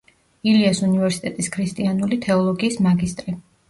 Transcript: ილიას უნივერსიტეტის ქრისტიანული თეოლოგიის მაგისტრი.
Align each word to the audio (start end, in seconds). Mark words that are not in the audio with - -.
ილიას 0.51 0.81
უნივერსიტეტის 0.87 1.53
ქრისტიანული 1.59 2.23
თეოლოგიის 2.27 2.85
მაგისტრი. 2.91 3.43